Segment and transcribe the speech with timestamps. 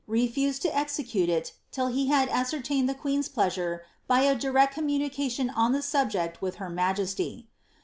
[0.07, 5.47] refused to execute it till he had ascertained the queen's pleasure br a direct communication
[5.51, 7.47] on the subject with her majesty.